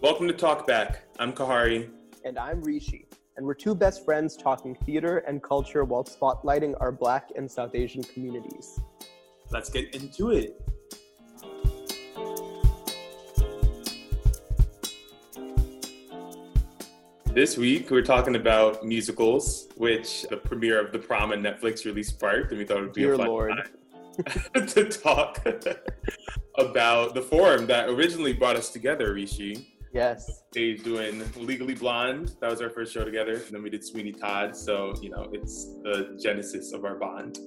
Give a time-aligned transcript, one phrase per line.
[0.00, 1.02] Welcome to Talk Back.
[1.18, 1.90] I'm Kahari.
[2.24, 3.08] And I'm Rishi.
[3.36, 7.74] And we're two best friends talking theater and culture while spotlighting our Black and South
[7.74, 8.78] Asian communities.
[9.50, 10.62] Let's get into it.
[17.26, 22.04] This week, we're talking about musicals, which the premiere of The Prom on Netflix really
[22.04, 23.52] sparked, and we thought it would be Dear a fun Lord.
[24.54, 25.44] time to talk
[26.56, 29.74] about the forum that originally brought us together, Rishi.
[29.92, 30.42] Yes.
[30.52, 32.34] Dave's doing Legally Blonde.
[32.40, 33.34] That was our first show together.
[33.34, 34.56] And then we did Sweeney Todd.
[34.56, 37.38] So, you know, it's the genesis of our bond.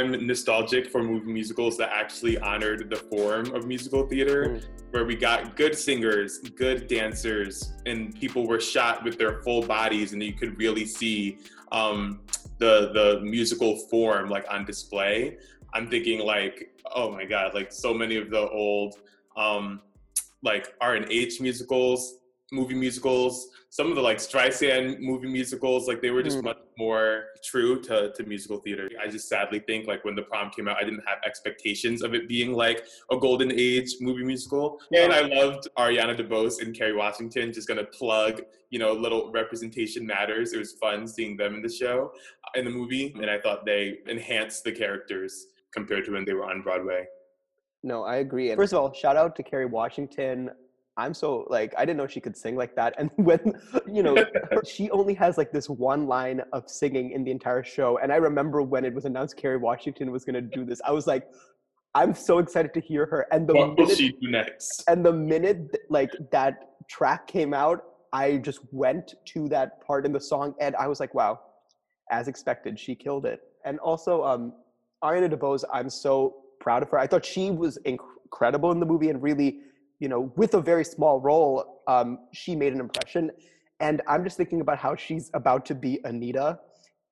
[0.00, 4.64] I'm nostalgic for movie musicals that actually honored the form of musical theater, Mm.
[4.92, 10.12] where we got good singers, good dancers, and people were shot with their full bodies,
[10.12, 11.38] and you could really see
[11.72, 12.20] um,
[12.58, 15.36] the the musical form like on display.
[15.74, 18.96] I'm thinking like, oh my god, like so many of the old
[19.36, 19.80] um,
[20.42, 22.16] like R and H musicals,
[22.52, 26.44] movie musicals, some of the like Streisand movie musicals, like they were just Mm.
[26.44, 28.90] much more true to, to musical theater.
[29.02, 32.14] I just sadly think like when the prom came out, I didn't have expectations of
[32.14, 34.80] it being like a golden age movie musical.
[34.92, 37.52] And I loved Ariana DeBose and Kerry Washington.
[37.52, 40.52] Just gonna plug, you know, little representation matters.
[40.52, 42.12] It was fun seeing them in the show,
[42.54, 46.44] in the movie, and I thought they enhanced the characters compared to when they were
[46.44, 47.06] on Broadway.
[47.82, 48.50] No, I agree.
[48.50, 50.50] And first of all, shout out to Kerry Washington.
[51.00, 52.94] I'm so like I didn't know she could sing like that.
[52.98, 53.40] And when
[53.90, 54.14] you know
[54.66, 57.98] she only has like this one line of singing in the entire show.
[57.98, 61.06] And I remember when it was announced Kerry Washington was gonna do this, I was
[61.06, 61.26] like,
[61.94, 63.26] I'm so excited to hear her.
[63.32, 64.84] And the What will she do next?
[64.88, 66.54] and the minute like that
[66.88, 67.82] track came out,
[68.12, 71.40] I just went to that part in the song and I was like, wow,
[72.10, 73.40] as expected, she killed it.
[73.64, 74.52] And also, um,
[75.02, 76.98] Ariana DeBose, I'm so proud of her.
[76.98, 77.98] I thought she was inc-
[78.30, 79.58] incredible in the movie and really,
[80.00, 83.30] you know, with a very small role, um, she made an impression.
[83.78, 86.58] And I'm just thinking about how she's about to be Anita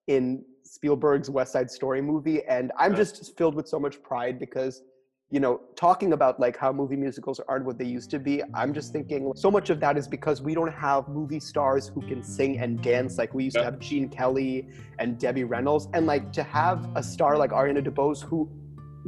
[0.06, 2.44] in Spielberg's West Side Story movie.
[2.46, 2.98] And I'm Yeah.
[2.98, 4.82] just filled with so much pride because
[5.30, 8.72] you know, talking about like how movie musicals aren't what they used to be, I'm
[8.72, 12.22] just thinking so much of that is because we don't have movie stars who can
[12.22, 14.68] sing and dance like we used to have Gene Kelly
[14.98, 15.86] and Debbie Reynolds.
[15.92, 18.50] And like to have a star like Ariana DeBose who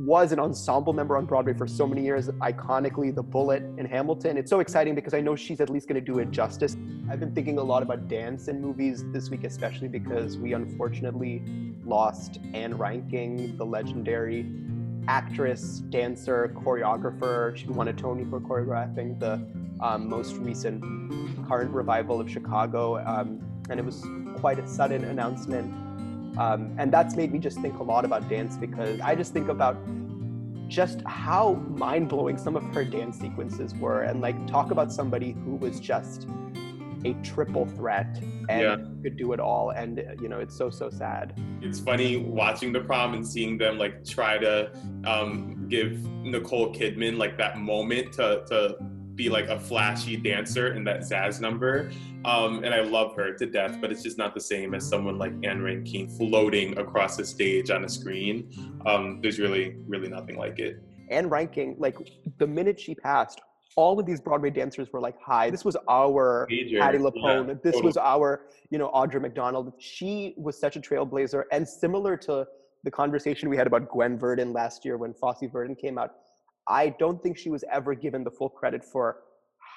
[0.00, 4.38] was an ensemble member on Broadway for so many years, iconically the Bullet in Hamilton.
[4.38, 6.76] It's so exciting because I know she's at least going to do it justice.
[7.10, 11.42] I've been thinking a lot about dance in movies this week, especially because we unfortunately
[11.84, 14.50] lost Ann Reinking, the legendary
[15.06, 17.54] actress, dancer, choreographer.
[17.56, 19.44] She won a Tony for choreographing the
[19.84, 20.82] um, most recent
[21.46, 22.98] current revival of Chicago.
[23.04, 24.02] Um, and it was
[24.36, 25.89] quite a sudden announcement.
[26.38, 29.48] Um, and that's made me just think a lot about dance because I just think
[29.48, 29.76] about
[30.68, 34.02] just how mind blowing some of her dance sequences were.
[34.02, 36.28] And like, talk about somebody who was just
[37.04, 38.76] a triple threat and Yeah.
[39.02, 39.70] could do it all.
[39.70, 41.34] And, uh, you know, it's so, so sad.
[41.60, 44.70] It's funny watching the prom and seeing them like try to
[45.04, 45.92] um, give
[46.22, 48.76] Nicole Kidman like that moment to to
[49.14, 51.90] be like a flashy dancer in that Zazz number.
[52.24, 55.18] Um, and I love her to death, but it's just not the same as someone
[55.18, 58.50] like Ann Reinking floating across the stage on a screen.
[58.86, 60.82] Um, there's really, really nothing like it.
[61.10, 61.96] Ann Reinking like
[62.38, 63.40] the minute she passed
[63.76, 67.74] all of these broadway dancers were like hi this was our Major, Patty yeah, this
[67.74, 67.82] totally.
[67.82, 72.46] was our you know audra mcdonald she was such a trailblazer and similar to
[72.82, 76.14] the conversation we had about gwen verdon last year when fosse verdon came out
[76.70, 79.18] i don't think she was ever given the full credit for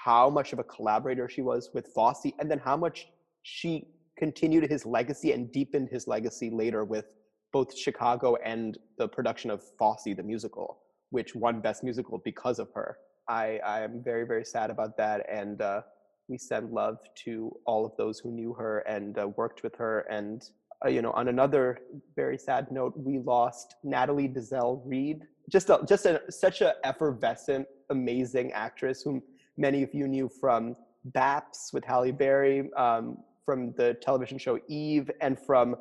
[0.05, 3.07] how much of a collaborator she was with fosse and then how much
[3.41, 3.87] she
[4.17, 7.05] continued his legacy and deepened his legacy later with
[7.51, 10.83] both chicago and the production of fosse the musical
[11.13, 12.97] which won Best Musical because of her.
[13.27, 15.23] I, I am very, very sad about that.
[15.31, 15.81] And uh,
[16.27, 19.99] we send love to all of those who knew her and uh, worked with her.
[20.09, 20.43] And,
[20.85, 21.79] uh, you know, on another
[22.15, 27.67] very sad note, we lost Natalie Desselle Reid, just, a, just a, such an effervescent,
[27.89, 29.21] amazing actress whom
[29.57, 30.75] many of you knew from
[31.05, 35.75] Baps with Halle Berry, um, from the television show Eve, and from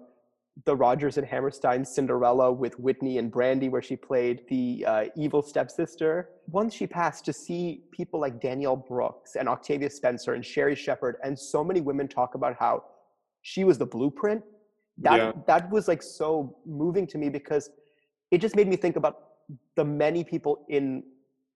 [0.66, 5.40] the Rodgers and Hammerstein Cinderella with Whitney and Brandy, where she played the uh, evil
[5.40, 6.28] stepsister.
[6.50, 11.16] Once she passed, to see people like Danielle Brooks and Octavia Spencer and Sherri Shepherd
[11.24, 12.84] and so many women talk about how
[13.42, 14.42] she was the blueprint.
[15.02, 15.32] That Yeah.
[15.46, 17.70] that was like so moving to me because
[18.30, 19.14] it just made me think about
[19.74, 21.02] the many people in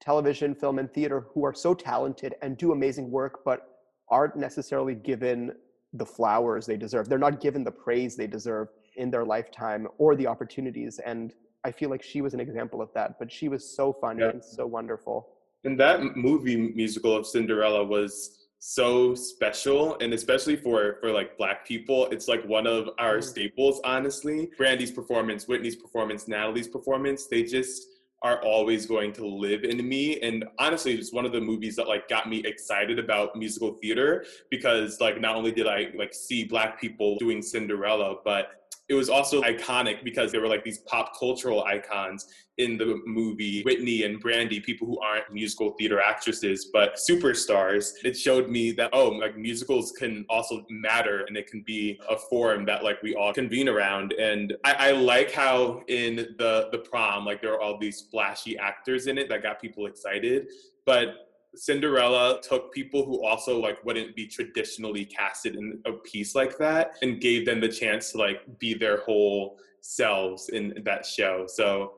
[0.01, 3.79] television, film, and theater who are so talented and do amazing work, but
[4.11, 5.53] aren't necessarily given
[5.95, 7.09] the flowers they deserve.
[7.09, 10.99] They're not given the praise they deserve in their lifetime or the opportunities.
[10.99, 11.33] And
[11.65, 13.19] I feel like she was an example of that.
[13.19, 14.31] But she was so funny yeah.
[14.31, 15.29] and so wonderful.
[15.65, 21.67] And that movie musical of Cinderella was so special and especially for for like black
[21.67, 23.25] people it's like one of our mm.
[23.25, 27.87] staples honestly brandy's performance whitney's performance natalie's performance they just
[28.23, 31.87] are always going to live in me and honestly it's one of the movies that
[31.87, 36.43] like got me excited about musical theater because like not only did i like see
[36.43, 41.19] black people doing cinderella but it was also iconic because there were like these pop
[41.19, 42.27] cultural icons
[42.59, 47.93] in the movie Whitney and Brandy, people who aren't musical theater actresses, but superstars.
[48.05, 52.17] It showed me that, oh, like musicals can also matter and it can be a
[52.17, 54.13] forum that like we all convene around.
[54.13, 58.57] And I, I like how in the the prom, like there are all these flashy
[58.57, 60.47] actors in it that got people excited.
[60.87, 61.26] But
[61.57, 66.97] Cinderella took people who also like wouldn't be traditionally casted in a piece like that
[67.03, 71.47] and gave them the chance to like be their whole selves in that show.
[71.49, 71.95] So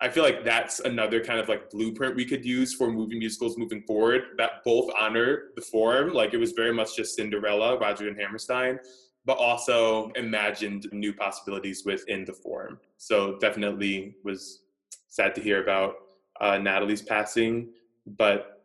[0.00, 3.56] I feel like that's another kind of like blueprint we could use for movie musicals
[3.56, 6.12] moving forward that both honor the form.
[6.12, 8.80] Like it was very much just Cinderella, Roger and Hammerstein,
[9.24, 12.80] but also imagined new possibilities within the form.
[12.96, 14.62] So definitely was
[15.08, 15.94] sad to hear about
[16.40, 17.68] uh, Natalie's passing,
[18.06, 18.61] but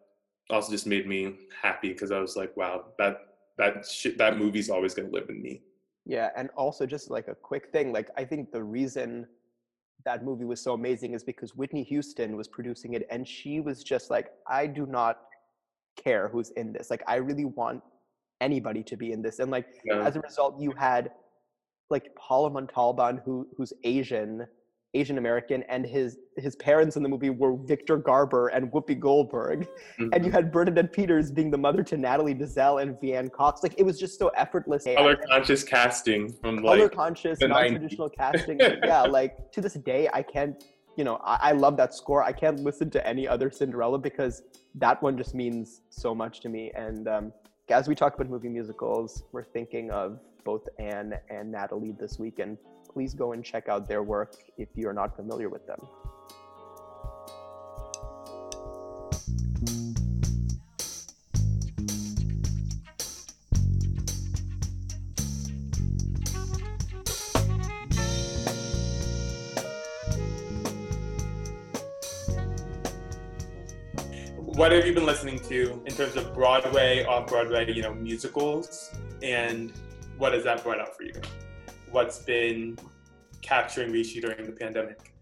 [0.50, 3.28] also just made me happy because I was like, wow, that
[3.58, 5.62] that shit, that movie's always gonna live in me.
[6.06, 9.28] Yeah, and also just like a quick thing, like I think the reason
[10.06, 13.84] that movie was so amazing is because Whitney Houston was producing it, and she was
[13.84, 15.20] just like, I do not
[16.02, 16.90] care who's in this.
[16.90, 17.82] Like, I really want
[18.40, 20.02] anybody to be in this, and like yeah.
[20.04, 21.12] as a result, you had
[21.90, 24.46] like Paolo Montalban, who who's Asian,
[24.98, 29.68] Asian American, and his his parents in the movie were Victor Garber and Whoopi Goldberg,
[30.00, 30.10] mm-hmm.
[30.14, 33.64] and you had Bernadette Peters being the mother to Natalie Desselle and Veanne Cox.
[33.64, 34.84] Like it was just so effortless.
[34.84, 38.60] Color conscious casting from color like conscious, non-traditional casting.
[38.60, 40.64] yeah, like to this day, I can't.
[40.96, 42.24] You know, I, I love that score.
[42.24, 44.42] I can't listen to any other Cinderella because
[44.76, 46.72] that one just means so much to me.
[46.76, 47.34] And um,
[47.70, 52.58] as we talk about movie musicals, we're thinking of both Ann and Natalie this weekend
[52.98, 55.78] please go and check out their work if you're not familiar with them.
[74.56, 78.92] what have you been listening to in terms of Broadway, off Broadway, you know, musicals,
[79.22, 79.72] and
[80.18, 81.14] what has that brought out for you?
[81.92, 82.78] What's been
[83.42, 85.14] capturing Rishi during the pandemic?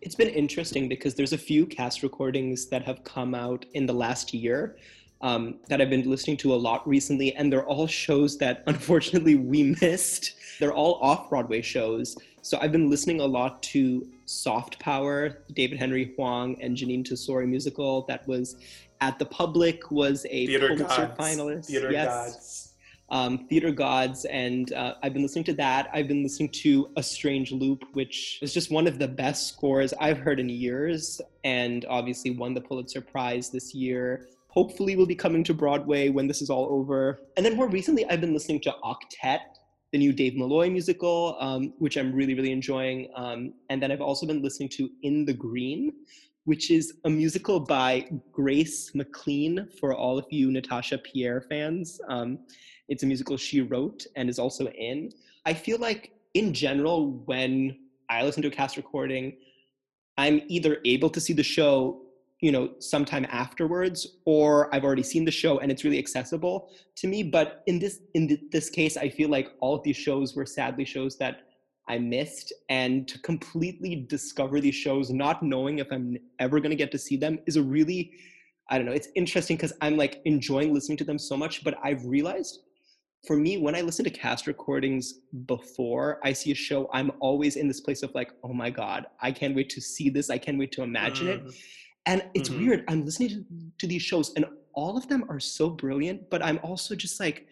[0.00, 3.92] It's been interesting because there's a few cast recordings that have come out in the
[3.92, 4.76] last year
[5.20, 9.36] um, that I've been listening to a lot recently, and they're all shows that unfortunately
[9.36, 10.34] we missed.
[10.58, 12.16] They're all off Broadway shows.
[12.40, 17.46] So I've been listening a lot to Soft Power, David Henry Hwang and Jeanine Tesori
[17.46, 18.56] musical that was
[19.00, 21.18] at the Public, was a Theater Pulitzer Gods.
[21.18, 21.66] finalist.
[21.66, 22.06] Theater yes.
[22.06, 22.61] Gods
[23.12, 25.90] um, Theater Gods, and uh, I've been listening to that.
[25.92, 29.92] I've been listening to A Strange Loop, which is just one of the best scores
[30.00, 34.28] I've heard in years, and obviously won the Pulitzer Prize this year.
[34.48, 37.20] Hopefully, will be coming to Broadway when this is all over.
[37.36, 39.40] And then more recently, I've been listening to Octet,
[39.92, 43.10] the new Dave Malloy musical, um, which I'm really, really enjoying.
[43.14, 45.92] Um, and then I've also been listening to In the Green,
[46.44, 52.00] which is a musical by Grace McLean for all of you Natasha Pierre fans.
[52.08, 52.40] Um,
[52.88, 55.10] it's a musical she wrote and is also in.
[55.46, 59.36] I feel like, in general, when I listen to a cast recording,
[60.18, 62.02] I'm either able to see the show,
[62.40, 67.06] you know, sometime afterwards, or I've already seen the show and it's really accessible to
[67.06, 67.22] me.
[67.22, 70.84] But in this in this case, I feel like all of these shows were sadly
[70.84, 71.42] shows that
[71.88, 76.76] I missed, and to completely discover these shows, not knowing if I'm ever going to
[76.76, 78.12] get to see them, is a really
[78.70, 78.92] I don't know.
[78.92, 82.60] It's interesting because I'm like enjoying listening to them so much, but I've realized
[83.26, 87.56] for me, when I listen to cast recordings before I see a show, I'm always
[87.56, 90.28] in this place of like, oh my God, I can't wait to see this.
[90.28, 91.48] I can't wait to imagine mm-hmm.
[91.48, 91.54] it.
[92.06, 92.66] And it's mm-hmm.
[92.66, 92.84] weird.
[92.88, 93.44] I'm listening to,
[93.78, 97.46] to these shows and all of them are so brilliant, but I'm also just like,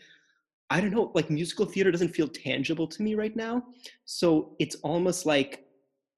[0.70, 3.64] I don't know, like musical theater doesn't feel tangible to me right now.
[4.04, 5.66] So it's almost like,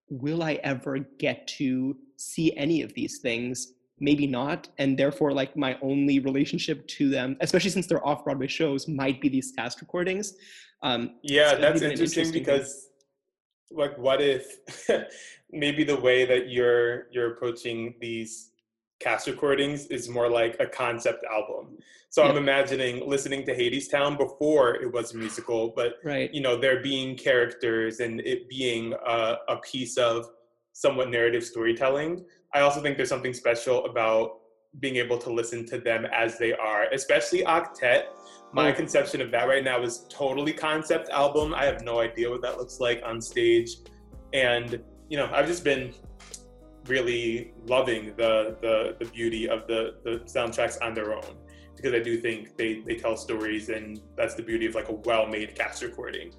[0.08, 3.72] will I ever get to see any of these things?
[4.02, 8.48] maybe not and therefore like my only relationship to them especially since they're off broadway
[8.48, 10.34] shows might be these cast recordings
[10.82, 12.88] um, yeah so that's interesting, interesting because
[13.70, 14.58] like what if
[15.52, 18.50] maybe the way that you're you're approaching these
[19.02, 21.78] cast recordings is more like a concept album.
[22.10, 26.32] So I'm imagining listening to Hadestown before it was a musical, but right.
[26.32, 30.26] you know there being characters and it being a, a piece of
[30.74, 32.24] somewhat narrative storytelling.
[32.54, 34.40] I also think there's something special about
[34.80, 38.04] being able to listen to them as they are, especially Octet.
[38.52, 38.74] My Oh.
[38.74, 41.54] conception of that right now is totally concept album.
[41.54, 43.70] I have no idea what that looks like on stage.
[44.34, 45.92] And, you know, I've just been
[46.86, 51.36] really loving the the, the beauty of the, the soundtracks on their own.
[51.76, 54.92] Because I do think they, they tell stories and that's the beauty of like a
[54.92, 56.32] well-made cast recording.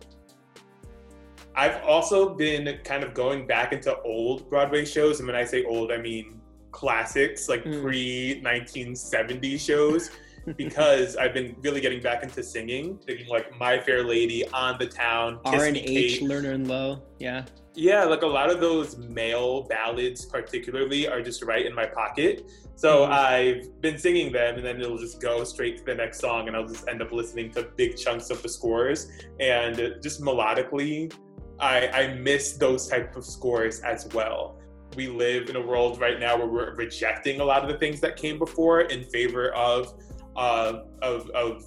[1.55, 5.63] I've also been kind of going back into old Broadway shows, and when I say
[5.65, 7.81] old, I mean classics, like Mm.
[7.83, 10.09] pre 1970 shows,
[10.57, 14.87] because I've been really getting back into singing, thinking like My Fair Lady, On the
[14.87, 17.01] Town, Kiss R and H, Lerner and Loewe.
[17.19, 17.45] Yeah.
[17.75, 22.51] Yeah, like a lot of those male ballads, particularly, are just right in my pocket.
[22.75, 23.09] So Mhm.
[23.09, 26.55] I've been singing them, and then it'll just go straight to the next song, and
[26.55, 29.11] I'll just end up listening to big chunks of the scores.
[29.39, 31.11] And just melodically,
[31.59, 34.59] I, I miss those type of scores as well.
[34.95, 37.99] We live in a world right now where we're rejecting a lot of the things
[38.01, 39.93] that came before in favor of
[40.35, 41.63] uh, of, of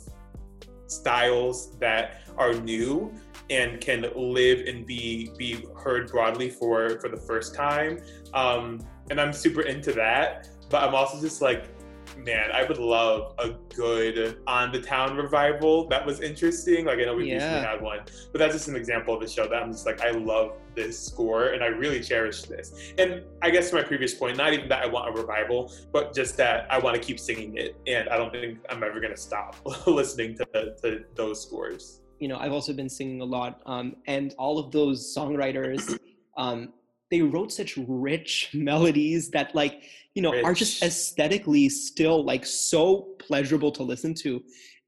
[0.86, 3.12] styles that are new
[3.50, 8.00] and can live and be be heard broadly for for the first time.
[8.34, 11.68] Um and i'm super into that but i'm also just like
[12.16, 16.86] man i would love a good on the town revival that was interesting.
[16.86, 18.00] Like i know we recently had one
[18.32, 20.98] but that's just an example of a show that i'm just like i love this
[20.98, 22.92] score and i really cherish this.
[22.98, 26.14] And i guess to my previous point not even that i want a revival but
[26.14, 29.14] just that i want to keep singing it and i don't think i'm ever going
[29.14, 29.56] to stop
[29.86, 32.00] listening to, to those scores.
[32.18, 35.98] You know, I've also been singing a lot, um, and all of those songwriters,
[36.36, 36.72] um,
[37.10, 39.82] they wrote such rich melodies that, like,
[40.14, 44.42] you know, are just aesthetically still like so pleasurable to listen to,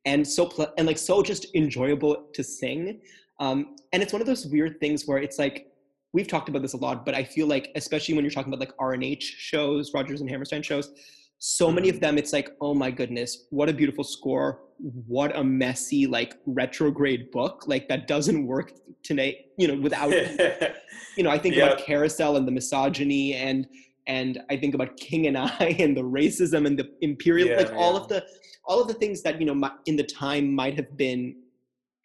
[0.04, 3.00] and so ple- and like so just enjoyable to sing.
[3.40, 5.68] Um, and it's one of those weird things where it's like
[6.12, 8.60] we've talked about this a lot, but I feel like especially when you're talking about
[8.60, 10.90] like R and H shows, Rodgers and Hammerstein shows,
[11.38, 11.96] so many mm-hmm.
[11.96, 14.60] of them it's like oh my goodness what a beautiful score.
[15.08, 17.64] What a messy like retrograde book.
[17.66, 20.10] Like that doesn't work today you know without
[21.16, 23.66] you know i think about carousel and the misogyny and
[24.08, 27.72] and i think about king and i and the racism and the imperial Yeah, like
[27.74, 28.24] all of the
[28.64, 31.36] all of the things that you know in the time might have been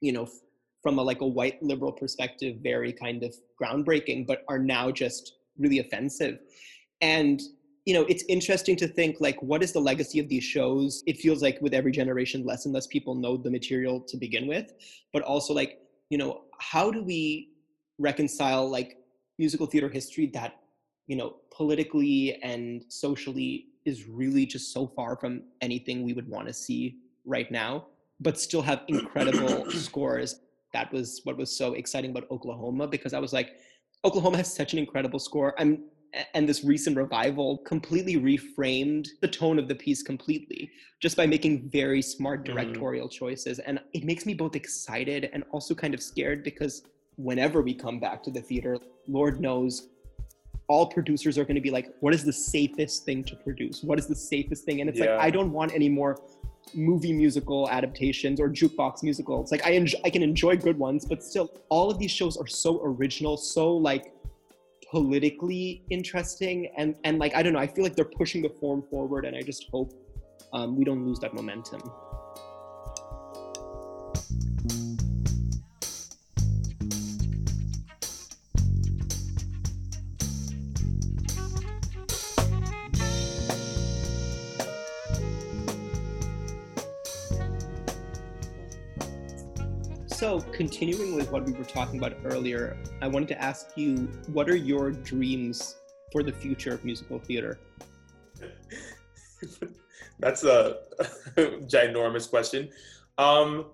[0.02, 0.28] you know
[0.84, 5.34] from a like a white liberal perspective very kind of groundbreaking but are now just
[5.58, 6.40] really offensive.
[7.02, 7.42] And
[7.86, 11.04] you know it's interesting to think like what is the legacy of these shows?
[11.06, 14.48] It feels like with every generation less and less people know the material to begin
[14.48, 14.72] with.
[15.12, 17.50] But also like you know how do we
[18.00, 18.98] reconcile like
[19.38, 20.62] musical theater history that
[21.08, 26.48] you know politically and socially is really just so far from anything we would want
[26.48, 27.88] to see right now
[28.20, 30.40] but still have incredible scores?
[30.72, 33.58] That was what was so exciting about oklahoma because i was like
[34.06, 35.54] oklahoma has such an incredible score.
[35.60, 35.84] I'm
[36.34, 41.70] and this recent revival completely reframed the tone of the piece completely just by making
[41.70, 42.46] very smart Mhm.
[42.46, 46.84] directorial choices and it makes me both excited and also kind of scared because
[47.16, 48.78] whenever we come back to the theater
[49.08, 49.90] lord knows
[50.68, 54.00] all producers are going to be like what is the safest thing to produce what
[54.00, 55.16] is the safest thing and it's Yeah.
[55.16, 56.20] like i don't want any more
[56.74, 61.22] movie musical adaptations or jukebox musicals like i enjoy, i can enjoy good ones but
[61.24, 64.14] still all of these shows are so original so like
[64.94, 68.84] politically interesting and and like i don't know i feel like they're pushing the form
[68.92, 69.92] forward and i just hope
[70.54, 71.82] um, we don't lose that momentum
[90.40, 94.50] so continuing with what we were talking about earlier i wanted to ask you what
[94.50, 95.76] are your dreams
[96.12, 97.60] for the future of musical theater
[100.20, 100.78] That's a
[101.68, 102.70] ginormous question.
[103.18, 103.66] Um,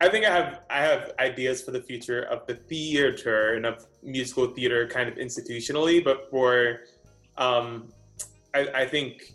[0.00, 3.86] I think I have I have ideas for the future of the theater and of
[4.02, 6.80] musical theater kind of institutionally, but for
[7.38, 7.88] um,
[8.54, 9.34] I, I think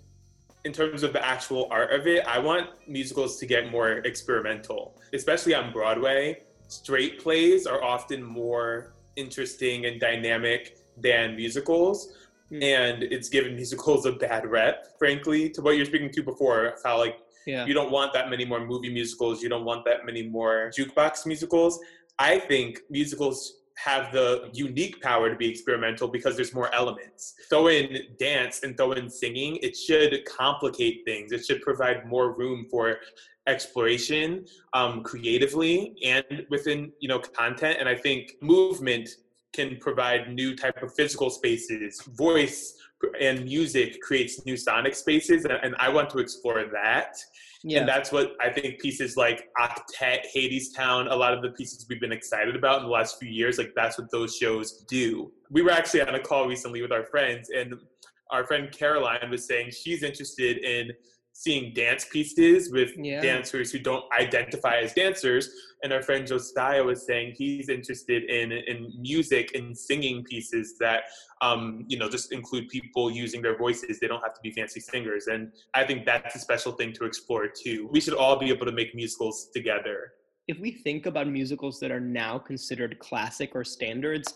[0.67, 4.81] in terms of the actual art of it, I want musicals to get more experimental,
[5.13, 6.21] especially on Broadway.
[6.67, 11.97] Straight plays are often more interesting and dynamic than musicals
[12.49, 12.63] Hmm.
[12.63, 16.97] and it's given musicals a bad rep, frankly, to what you're speaking to before, how
[16.97, 20.23] like yeah you don't want that many more movie musicals, you don't want that many
[20.37, 21.73] more jukebox musicals.
[22.19, 23.39] I think musicals
[23.77, 27.35] have the unique power to be experimental because there's more elements.
[27.49, 31.31] Throw in dance and throw in singing, it should complicate things.
[31.31, 32.97] It should provide more room for
[33.45, 37.77] exploration um, creatively and within you know content.
[37.79, 39.09] And I think movement
[39.53, 42.01] can provide new type of physical spaces.
[42.15, 42.75] Voice
[43.19, 47.15] and music creates new sonic spaces, and I want to explore that.
[47.63, 47.79] Yeah.
[47.79, 51.99] And that's what I think pieces like Octet, hadestown a lot of the pieces we've
[51.99, 55.31] been excited about in the last few years, like that's what those shows do.
[55.49, 57.73] We were actually on a call recently with our friends, and
[58.29, 60.91] our friend Caroline was saying she's interested in
[61.37, 63.21] seeing dance pieces with yeah.
[63.21, 65.51] dancers who don't identify as dancers.
[65.83, 71.03] And our friend Josiah was saying he's interested in in music and singing pieces that
[71.43, 73.99] um, you know just include people using their voices.
[73.99, 75.27] They don't have to be fancy singers.
[75.27, 77.87] And I think that's a special thing to explore too.
[77.91, 80.13] We should all be able to make musicals together.
[80.47, 84.33] If we think about musicals that are now considered classic or standards,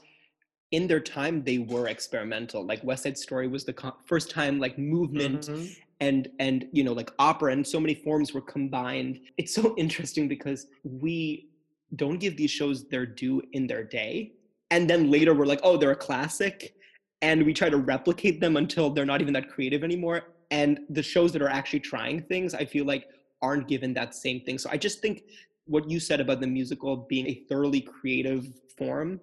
[0.69, 4.59] in their time they were experimental like west side story was the co- first time
[4.59, 5.65] like movement mm-hmm
[6.01, 9.21] and and you know like opera and so many forms were combined.
[9.37, 11.47] It's so interesting because we
[11.95, 14.33] don't give these shows their due in their day
[14.71, 16.73] and then later we're like oh they're a classic
[17.21, 21.03] and we try to replicate them until they're not even that creative anymore and the
[21.03, 23.07] shows that are actually trying things i feel like
[23.43, 24.57] aren't given that same thing.
[24.57, 25.23] So i just think
[25.65, 29.19] what you said about the musical being a thoroughly creative form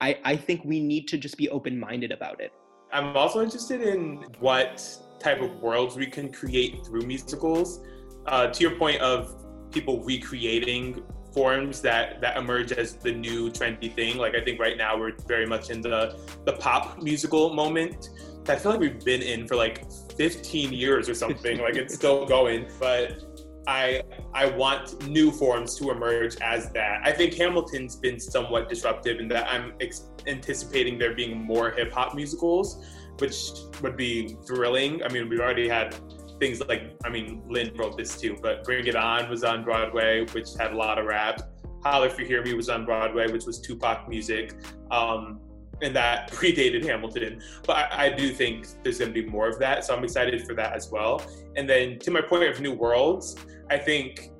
[0.00, 2.52] i i think we need to just be open-minded about it.
[2.92, 4.84] I'm also interested in what
[5.22, 7.80] type of worlds we can create through musicals.
[8.26, 11.02] Uh, to your point of people recreating
[11.32, 14.18] forms that that emerge as the new trendy thing.
[14.18, 18.10] Like I think right now we're very much in the the pop musical moment.
[18.48, 19.84] I feel like we've been in for like
[20.16, 21.58] 15 years or something.
[21.58, 23.22] like it's still going, but
[23.66, 24.02] I
[24.34, 27.00] I want new forms to emerge as that.
[27.04, 31.92] I think Hamilton's been somewhat disruptive in that I'm ex- anticipating there being more hip
[31.92, 32.84] hop musicals
[33.18, 33.50] which
[33.82, 35.02] would be thrilling.
[35.02, 35.94] I mean, we've already had
[36.38, 40.26] things like, I mean, Lin wrote this too, but Bring It On was on Broadway,
[40.32, 41.40] which had a lot of rap.
[41.84, 44.54] Holler If You Hear Me was on Broadway, which was Tupac music.
[44.90, 45.40] Um,
[45.82, 47.40] and that predated Hamilton.
[47.66, 49.84] But I, I do think there's going to be more of that.
[49.84, 51.24] So I'm excited for that as well.
[51.56, 53.36] And then to my point of new worlds,
[53.70, 54.30] I think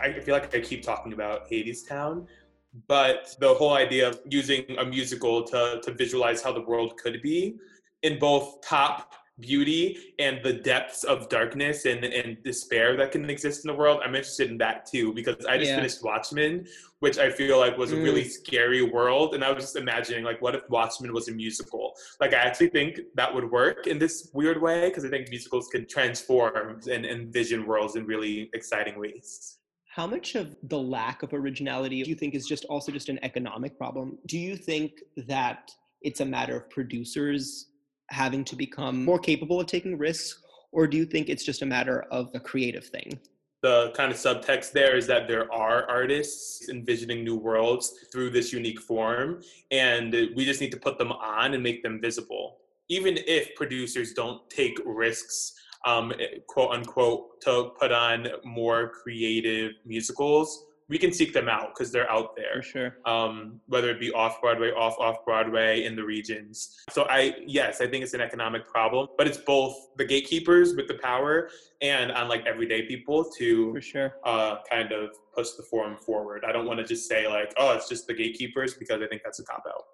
[0.00, 2.26] I feel like I keep talking about Hadestown,
[2.86, 7.20] but the whole idea of using a musical to, to visualize how the world could
[7.22, 7.56] be
[8.02, 13.64] in both top beauty and the depths of darkness and, and despair that can exist
[13.64, 14.00] in the world.
[14.04, 15.76] I'm interested in that too because I just yeah.
[15.76, 16.66] finished Watchmen,
[17.00, 17.98] which I feel like was mm.
[17.98, 18.30] a really mm.
[18.30, 19.34] scary world.
[19.34, 21.92] And I was just imagining, like, what if Watchmen was a musical?
[22.20, 25.68] Like, I actually think that would work in this weird way because I think musicals
[25.68, 29.58] can transform and envision worlds in really exciting ways.
[29.94, 33.18] How much of the lack of originality do you think is just also just an
[33.22, 34.18] economic problem?
[34.26, 37.66] Do you think that it's a matter of producers
[38.10, 40.42] having to become more capable of taking risks,
[40.72, 43.18] or do you think it's just a matter of a creative thing?
[43.62, 48.52] The kind of subtext there is that there are artists envisioning new worlds through this
[48.52, 52.58] unique form, and we just need to put them on and make them visible.
[52.88, 56.12] Even if producers don't take risks, um,
[56.46, 62.10] quote unquote, to put on more creative musicals, we can seek them out because they're
[62.10, 62.56] out there.
[62.56, 62.96] For sure.
[63.04, 66.76] Um, whether it be off Broadway, off off Broadway, in the regions.
[66.90, 70.88] So I yes, I think it's an economic problem, but it's both the gatekeepers with
[70.88, 71.50] the power
[71.82, 76.44] and on like everyday people to for sure uh, kind of push the forum forward.
[76.46, 79.22] I don't want to just say like, oh, it's just the gatekeepers because I think
[79.24, 79.84] that's a cop out.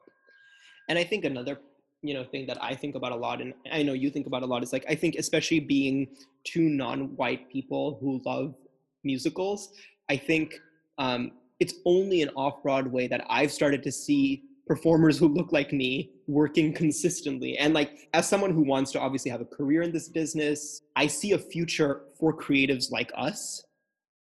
[0.88, 1.58] And I think another
[2.02, 4.44] you know thing that I think about a lot, and I know you think about
[4.44, 6.06] a lot, is like I think especially being
[6.44, 8.54] two non-white people who love
[9.02, 9.72] musicals,
[10.08, 10.60] I think
[10.98, 15.72] um, it's only in off Broadway that I've started to see performers who look like
[15.72, 17.56] me working consistently.
[17.58, 21.06] And like, as someone who wants to obviously have a career in this business, I
[21.06, 23.62] see a future for creatives like us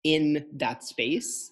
[0.05, 1.51] in that space.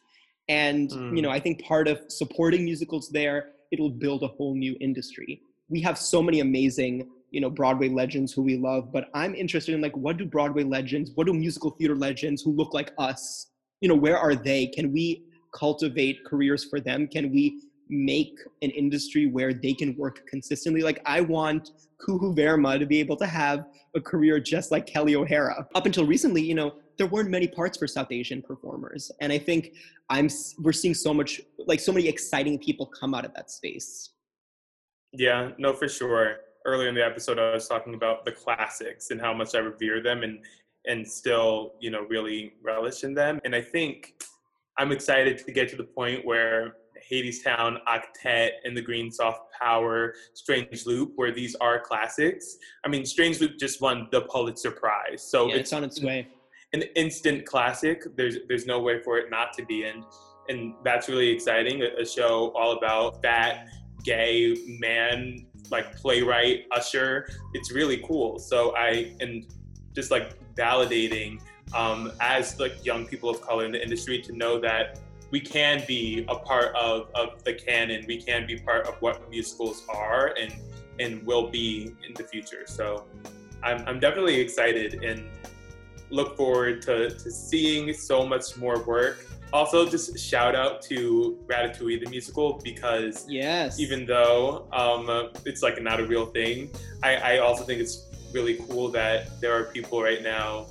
[0.48, 1.16] And, mm.
[1.16, 5.40] you know, I think part of supporting musicals there, it'll build a whole new industry.
[5.70, 9.74] We have so many amazing, you know, Broadway legends who we love, but I'm interested
[9.74, 13.46] in like, what do Broadway legends, what do musical theater legends who look like us
[13.80, 14.66] you know where are they?
[14.66, 17.06] Can we cultivate careers for them?
[17.06, 20.82] Can we make an industry where they can work consistently?
[20.82, 25.14] Like i want kuhoo verma to be able to have a career just like kelly
[25.14, 25.66] o'hara.
[25.74, 29.10] Up until recently you know there weren't many parts for south asian performers.
[29.20, 29.74] And i think
[30.10, 30.28] i'm
[30.62, 34.10] we're seeing so much like so many exciting people come out of that space.
[35.12, 36.36] Yeah no for sure.
[36.66, 40.02] Earlier in the episode i was talking about the classics and how much i revere
[40.02, 40.22] them.
[40.22, 40.38] And
[40.86, 43.40] and still, you know, really relish in them.
[43.44, 44.14] And I think
[44.78, 46.76] I'm excited to get to the point where
[47.10, 52.56] Hadestown, Octet, and the Green Soft Power, Strange Loop, where these are classics.
[52.84, 56.02] I mean, Strange Loop just won the Pulitzer Prize, so yeah, it's, it's on its
[56.02, 56.28] way.
[56.72, 58.02] An instant classic.
[58.16, 60.02] There's there's no way for it not to be, and
[60.48, 61.82] and that's really exciting.
[61.82, 63.68] A, a show all about that
[64.02, 67.28] gay man like playwright usher.
[67.54, 68.38] It's really cool.
[68.38, 69.46] So I and
[69.94, 71.40] just like validating
[71.74, 74.98] um, as like young people of color in the industry to know that
[75.30, 78.04] we can be a part of, of the canon.
[78.06, 80.54] We can be part of what musicals are and
[81.00, 82.64] and will be in the future.
[82.66, 83.06] So
[83.64, 85.28] I'm, I'm definitely excited and
[86.10, 89.26] look forward to, to seeing so much more work.
[89.52, 95.80] Also, just shout out to Ratatouille the musical because yes, even though um, it's like
[95.82, 96.70] not a real thing,
[97.02, 100.66] I, I also think it's really cool that there are people right now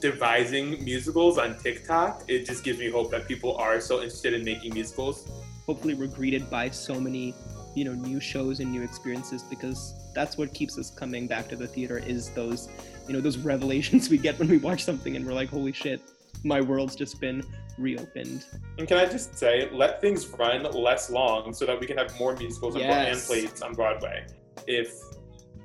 [0.00, 2.24] devising musicals on TikTok.
[2.28, 5.30] It just gives me hope that people are so interested in making musicals.
[5.66, 7.34] Hopefully, we're greeted by so many,
[7.74, 11.56] you know, new shows and new experiences because that's what keeps us coming back to
[11.56, 12.68] the theater is those,
[13.06, 16.00] you know, those revelations we get when we watch something and we're like, holy shit,
[16.42, 17.42] my world's just been
[17.78, 18.44] reopened.
[18.78, 22.18] And can I just say, let things run less long so that we can have
[22.18, 23.08] more musicals yes.
[23.08, 24.26] and plays on Broadway.
[24.66, 24.92] If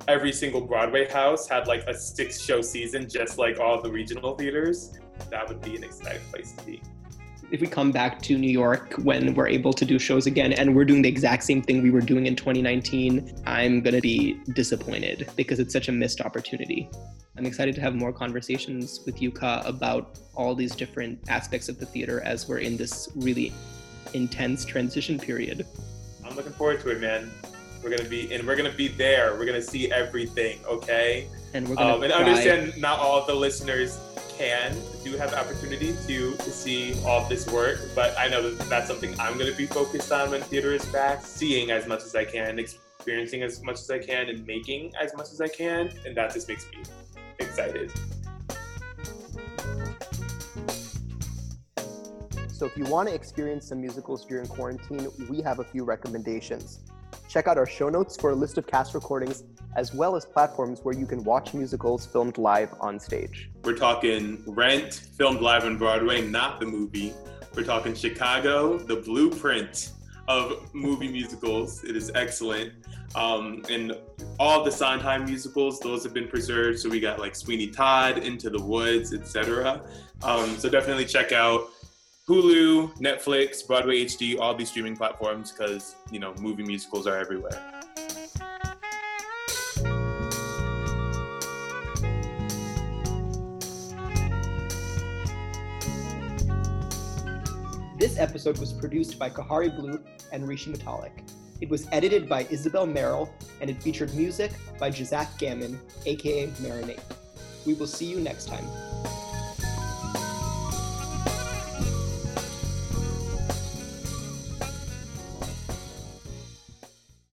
[0.07, 4.35] every single Broadway house had like a six show season, just like all the regional
[4.35, 4.97] theaters,
[5.29, 6.81] that would be an exciting place to be.
[7.51, 10.75] If we come back to New York when we're able to do shows again and
[10.75, 14.39] we're doing the exact same thing we were doing in 2019, I'm going to be
[14.53, 16.89] disappointed because it's such a missed opportunity.
[17.37, 21.79] I'm excited to have more conversations with you, Ka, about all these different aspects of
[21.79, 23.53] the theater as we're in this really
[24.13, 25.67] intense transition period.
[26.25, 27.29] I'm looking forward to it, man.
[27.85, 29.35] We're gonna be and we're gonna be there.
[29.35, 31.27] We're gonna see everything, okay?
[31.53, 33.99] And we're gonna um, and understand not all the listeners
[34.35, 38.67] can do have the opportunity to, to see all this work, but I know that
[38.69, 42.15] that's something I'm gonna be focused on when theater is back, seeing as much as
[42.15, 45.91] I can, experiencing as much as I can, and making as much as I can,
[46.07, 46.81] and that just makes me
[47.37, 47.91] excited.
[52.47, 56.79] So if you want to experience some musicals during quarantine, we have a few recommendations.
[57.35, 59.43] Check out our show notes for a list of cast recordings,
[59.75, 63.49] as well as platforms where you can watch musicals filmed live on stage.
[63.65, 67.13] We're talking Rent, filmed live on Broadway, not the movie.
[67.53, 69.91] We're talking Chicago, the blueprint
[70.29, 71.83] of movie musicals.
[71.83, 72.71] It is excellent.
[73.15, 73.97] Um, and
[74.39, 76.79] all the Sondheim musicals, those have been preserved.
[76.79, 79.81] So we got like Sweeney Todd, Into the Woods, etc.
[80.23, 81.67] Um, so definitely check out
[82.27, 87.51] Hulu, Netflix, Broadway HD, all these streaming platforms because, you know, movie musicals are everywhere.
[97.99, 99.99] This episode was produced by Kahari Blue
[100.33, 101.29] and Rishi Mutalik.
[101.61, 106.99] It was edited by Isabel Merrill and it featured music by Jazak Gammon, aka Marinate.
[107.67, 108.65] We will see you next time.